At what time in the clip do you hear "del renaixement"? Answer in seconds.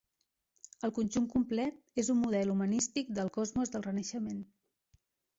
3.75-4.41